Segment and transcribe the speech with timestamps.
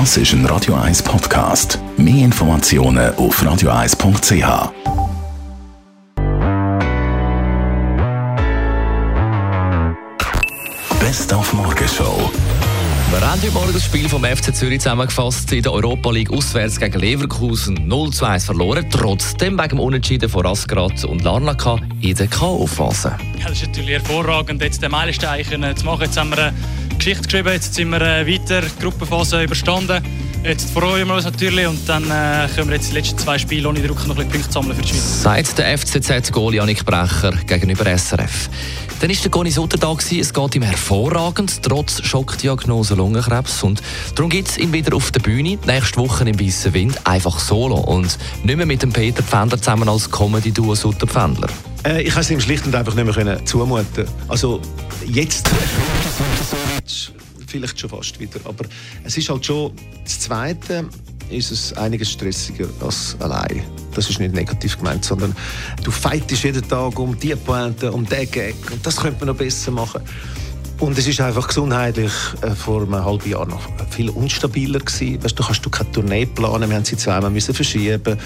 [0.00, 1.78] Das ist ein Radio 1 Podcast.
[1.96, 4.72] Mehr Informationen auf radio1.ch.
[10.98, 12.28] Best auf Morgenshow.
[13.10, 15.52] Wir haben heute Morgen das Spiel vom FC Zürich zusammengefasst.
[15.52, 18.90] In der Europa League auswärts gegen Leverkusen 0 zu 1 verloren.
[18.90, 23.12] Trotzdem wegen dem Unentschieden von Asgrad und Larnaca in der K.O.-Phase.
[23.38, 25.44] Ja, das ist natürlich hervorragend, jetzt den Meilenstein
[25.76, 26.02] zu machen.
[26.02, 26.54] Jetzt haben wir eine
[27.04, 30.02] Geschichte geschrieben, jetzt sind wir äh, weiter, die Gruppenphase überstanden.
[30.42, 33.68] Jetzt freuen wir uns natürlich und dann äh, können wir jetzt die letzten zwei Spiele
[33.68, 35.22] ohne Druck noch ein bisschen Punkte sammeln für die Schweiz.
[35.22, 38.48] Sagt der FCZ-Goal Janik Brecher gegenüber SRF.
[39.00, 39.92] Dann war der Goni Sutter da.
[39.92, 40.18] Gewesen.
[40.18, 43.62] Es geht ihm hervorragend, trotz Schockdiagnose Lungenkrebs.
[43.62, 43.82] Und
[44.14, 47.76] darum gibt es ihn wieder auf der Bühne, nächste Woche im Weißen Wind, einfach solo.
[47.76, 51.48] Und nicht mehr mit dem Peter Pfändler zusammen als Comedy-Duo Sutter Pfändler.
[51.84, 54.06] Äh, ich kann es ihm schlicht und einfach nicht mehr zumuten.
[54.26, 54.62] Also
[55.06, 55.50] jetzt
[57.46, 58.40] vielleicht schon fast wieder.
[58.44, 58.64] Aber
[59.04, 60.86] es ist halt schon das Zweite
[61.30, 63.64] ist es einiges stressiger als allein.
[63.94, 65.34] Das ist nicht negativ gemeint, sondern
[65.82, 69.36] du fightest jeden Tag um die Pointe, um den Gag und das könnte man noch
[69.36, 70.02] besser machen.
[70.80, 75.22] Und es ist einfach gesundheitlich äh, vor einem halben Jahr noch viel unstabiler gewesen.
[75.22, 78.18] Weißt, du kannst du keine Tournee planen, wir haben sie zweimal müssen verschieben.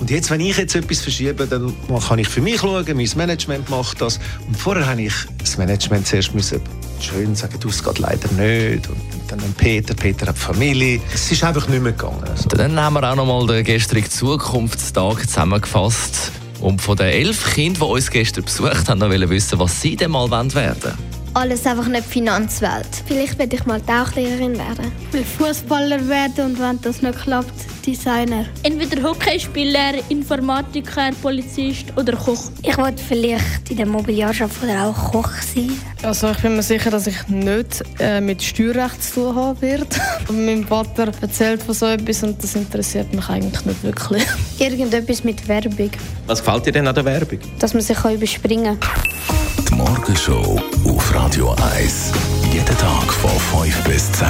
[0.00, 1.74] Und jetzt, wenn ich jetzt etwas verschiebe, dann
[2.08, 4.20] kann ich für mich schauen, mein Management macht das.
[4.46, 6.60] Und vorher habe ich das Management zuerst müssen
[7.02, 8.88] schön sagen, du, es geht leider nicht.
[8.88, 11.00] Und dann Peter, Peter hat Familie.
[11.12, 12.22] Es ist einfach nicht mehr gegangen.
[12.28, 12.48] Also.
[12.48, 16.32] Dann haben wir auch noch mal den gestrigen Zukunftstag zusammengefasst.
[16.60, 20.10] Und von den elf Kindern, die uns gestern besucht haben, wollen wissen, was sie denn
[20.10, 22.88] mal werden wollen alles einfach nicht Finanzwelt.
[23.06, 24.90] Vielleicht werde ich mal Tauchlehrerin werden.
[25.08, 27.52] Ich will Fußballer werden und wenn das nicht klappt,
[27.86, 28.46] Designer.
[28.62, 32.50] Entweder Hockeyspieler, Informatiker, Polizist oder Koch.
[32.62, 35.70] Ich wollte vielleicht in der Mobiliarschaft oder auch Koch sein.
[36.02, 39.86] Also ich bin mir sicher, dass ich nicht äh, mit Steuerrecht zu tun haben werde.
[40.32, 44.24] mein Vater erzählt von so etwas und das interessiert mich eigentlich nicht wirklich.
[44.58, 45.90] Irgendetwas mit Werbung.
[46.26, 47.40] Was gefällt dir denn an der Werbung?
[47.58, 49.45] Dass man sich überspringen kann.
[49.76, 52.12] Morgenshow auf Radio 1.
[52.50, 53.30] Jeden Tag von
[53.62, 54.26] 5 bis 10.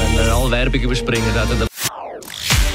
[0.00, 1.68] Wenn wir alle Werbung überspringen, dann...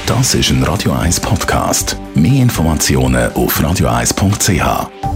[0.06, 1.98] Das ist ein Radio 1 Podcast.
[2.14, 5.13] Mehr Informationen auf radio1.ch.